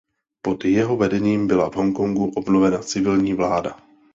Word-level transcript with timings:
Pod 0.45 0.65
jeho 0.65 0.97
vedením 0.97 1.47
byla 1.47 1.69
v 1.69 1.75
Hongkongu 1.75 2.31
obnovena 2.35 2.79
civilní 2.83 3.33
vláda. 3.33 3.77